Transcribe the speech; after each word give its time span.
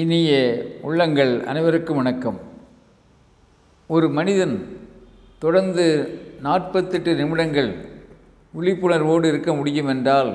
இனிய 0.00 0.30
உள்ளங்கள் 0.82 1.44
அனைவருக்கும் 1.44 1.96
வணக்கம். 1.96 2.38
ஒரு 3.86 4.08
மனிதன் 4.08 4.78
தொடர்ந்து 5.38 5.84
நாற்பத்தெட்டு 6.42 7.14
நிமிடங்கள் 7.14 7.70
விழிப்புணர்வோடு 8.56 9.24
இருக்க 9.24 9.54
முடியும் 9.54 9.86
என்றால் 9.86 10.32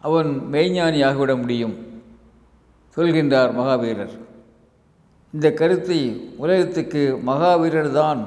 அவன் 0.00 0.42
மெய்ஞானியாகிவிட 0.52 1.40
முடியும் 1.40 1.74
சொல்கின்றார் 2.96 3.54
மகாவீரர். 3.60 4.14
இந்த 5.32 5.52
கருத்தை 5.52 6.00
உலகத்துக்கு 6.36 7.20
மகாவீரர் 7.26 7.92
தான் 7.92 8.22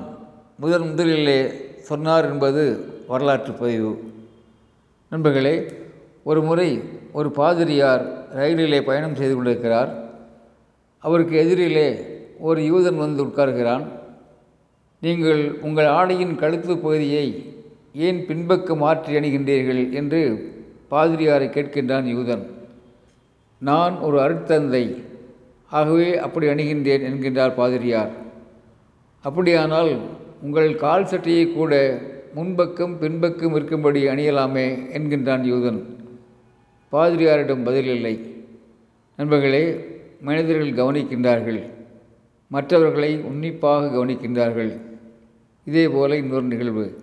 முதன் 0.57 0.89
முதலிலே 0.89 1.39
சொன்னார் 1.81 2.31
என்பது 2.31 2.65
வரலாற்று 3.07 3.53
பதிவு. 3.53 4.13
நண்பர்களே 5.09 5.55
ஒரு 6.23 6.41
முறை 6.41 6.81
ஒரு 7.11 7.31
பாதிரியார் 7.31 8.05
ரயிலிலே 8.35 8.81
பயணம் 8.81 9.15
செய்து 9.15 9.35
கொண்டிருக்கிறார். 9.35 10.07
அவருக்கு 11.03 11.35
எதிரிலே 11.43 11.89
ஒரு 12.47 12.61
யூதன் 12.61 12.99
வந்து 13.03 13.21
உட்கார்கிறான். 13.25 13.85
நீங்கள் 15.01 15.41
உங்கள் 15.67 15.89
ஆடையின் 15.97 16.35
கழுத்து 16.35 16.73
பகுதியை 16.77 17.25
ஏன் 18.07 18.19
பின்பக்கம் 18.25 18.81
மாற்றி 18.83 19.11
அணிகின்றீர்கள் 19.15 19.81
என்று 19.99 20.21
பாதிரியாரை 20.91 21.47
கேட்கின்றான் 21.55 22.07
யூதன். 22.15 22.43
நான் 23.61 23.95
ஒரு 24.07 24.17
அருட்தந்தை 24.25 24.83
ஆகவே 25.71 26.09
அப்படி 26.25 26.45
அணுகின்றேன் 26.47 27.05
என்கின்றார் 27.09 27.57
பாதிரியார். 27.59 28.11
அப்படியானால் 29.25 29.91
உங்கள் 30.41 30.75
கால் 30.75 31.05
சட்டையை 31.05 31.45
கூட 31.51 31.73
முன்பக்கம் 32.35 32.93
பின்பக்கம் 32.97 33.55
இருக்கும்படி 33.55 34.01
அணியலாமே 34.07 34.67
என்கின்றான் 34.97 35.45
யூதன். 35.51 35.79
பாதிரியாரிடம் 36.93 37.65
பதில் 37.67 37.89
இல்லை. 37.95 38.15
நண்பர்களே 39.19 39.63
மனிதர்கள் 40.21 40.71
கவனிக்கின்றார்கள். 40.71 41.63
மற்றவர்களை 42.47 43.17
உன்னிப்பாக 43.17 43.95
கவனிக்கின்றார்கள். 43.97 44.79
இதே 45.65 45.87
போல 45.87 46.17
இன்னொரு 46.17 46.43
நிகழ்வு. 46.43 46.99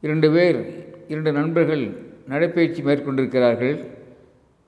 இரண்டு 0.00 0.30
பேர் 0.30 0.86
இரண்டு 1.08 1.32
நண்பர்கள் 1.32 1.88
நடைப்பயிற்சி 2.28 2.82
மேற்கொண்டிருக்கிறார்கள். 2.82 3.84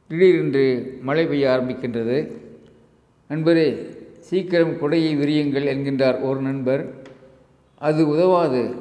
திடீரென்று 0.09 0.99
மழை 1.03 1.27
பெய்ய 1.27 1.49
ஆரம்பிக்கின்றது. 1.49 2.33
நண்பரே 3.29 3.97
சீக்கிரம் 4.19 4.73
குடையை 4.73 5.17
விரியுங்கள் 5.17 5.67
என்கின்றார் 5.67 6.23
ஒரு 6.23 6.41
நண்பர். 6.41 6.95
அது 7.79 8.09
உதவாது. 8.09 8.75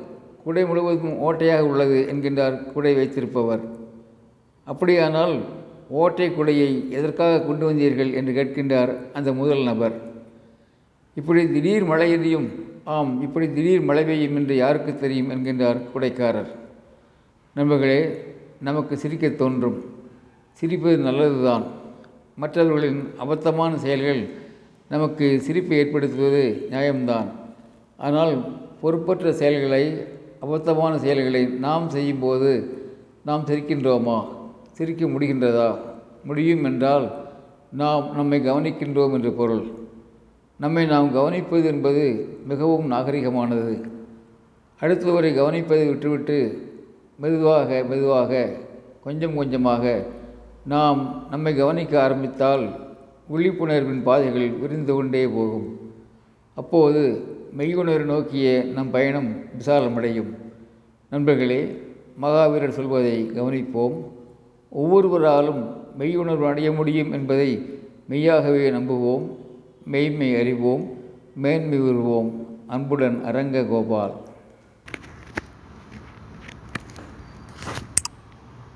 குடை 0.44 0.66
முழுவதும் 0.66 1.22
ஓட்டையாக 1.22 1.60
உள்ளது 1.60 2.10
என்கின்றார் 2.12 2.72
குடை 2.72 2.94
வைத்திருப்பவர். 2.94 3.60
அப்படியானால் 4.64 5.40
ஓட்டை 5.90 6.30
குடையை 6.30 6.90
எதற்காக 6.90 7.42
கொண்டு 7.42 7.72
வந்தீர்கள் 7.72 8.14
என்று 8.14 8.34
கேட்கின்றார் 8.34 9.12
அந்த 9.14 9.34
முதல் 9.34 9.64
நபர். 9.64 9.94
இப்படி 11.16 11.52
திடீர் 11.52 11.84
மழை 11.84 12.12
எரியும் 12.12 12.66
ஆம் 12.84 13.22
இப்படி 13.22 13.54
திடீர் 13.54 13.82
மழை 13.82 14.04
பெய்யும் 14.04 14.36
என்று 14.36 14.56
யாருக்கு 14.56 14.96
தெரியும் 14.96 15.30
என்கின்றார் 15.30 15.82
குடைக்காரர். 15.94 16.48
நண்பர்களே 17.54 18.26
நமக்கு 18.62 18.98
சிரிக்க 18.98 19.30
தோன்றும். 19.30 19.86
சிரிப்பது 20.62 20.98
நல்லதுதான். 20.98 21.64
மற்றவர்களின் 22.36 23.08
அபத்தமான 23.18 23.76
செயல்கள் 23.76 24.28
நமக்கு 24.90 25.42
சிரிப்பை 25.42 25.78
ஏற்படுத்துவது 25.78 26.68
நியாயம்தான். 26.72 27.26
ஆனால் 27.98 28.46
பொறுப்பற்ற 28.82 29.34
செயல்களை 29.34 30.06
அபத்தமான 30.42 30.96
செயல்களை 30.96 31.46
நாம் 31.46 31.90
செய்யும்போது 31.90 32.78
நாம் 33.26 33.46
சிரிக்கின்றோமா? 33.46 34.36
சிரிக்க 34.78 35.06
முடிகின்றதா? 35.06 35.78
முடியும் 36.23 36.64
என்றால் 36.64 37.06
நாம் 37.72 38.16
நம்மை 38.16 38.39
கவனிக்கின்றோம் 38.39 39.14
என்று 39.14 39.31
பொருள். 39.31 39.64
நம்மை 40.59 40.86
நாம் 40.86 41.16
கவனிப்பது 41.16 41.66
என்பது 41.66 42.03
மிகவும் 42.47 42.92
நாகரிகமானது. 42.92 43.89
அடுத்தவரை 44.81 45.30
கவனிப்பதை 45.36 45.88
விட்டுவிட்டு 45.88 46.38
மெதுவாக 47.17 47.83
மெதுவாக 47.89 48.52
கொஞ்சம் 49.04 49.36
கொஞ்சமாக 49.36 50.05
நாம் 50.66 51.27
நம்மை 51.30 51.55
கவனிக்க 51.55 52.04
ஆரம்பித்தால் 52.04 52.66
விழிப்புணர்வின் 53.33 54.04
பாதைகள் 54.04 54.49
விரிந்து 54.49 54.93
கொண்டே 54.93 55.27
போகும். 55.27 55.92
அப்போது 56.55 57.23
மெய்யுணர்வு 57.58 58.05
நோக்கிய 58.05 58.64
நம் 58.64 58.92
பயணம் 58.92 59.36
விசாலமடையும். 59.60 60.32
நண்பர்களே 61.10 61.82
மகாவீரர் 62.21 62.77
சொல்வதை 62.80 63.32
கவனிப்போம். 63.36 64.16
ஒவ்வொருவராலும் 64.77 65.61
மெய்யுணர்வு 65.99 66.48
அடைய 66.48 66.71
முடியும் 66.71 67.11
என்பதை 67.11 67.70
மெய்யாகவே 68.08 68.71
நம்புவோம். 68.71 69.30
மெய்மை 69.86 70.36
அறிவோம். 70.36 70.83
மேன்மை 71.36 71.82
உருவோம். 71.82 72.32
அன்புடன் 72.67 73.23
அரங்க 73.23 73.64
கோபால். 73.64 74.14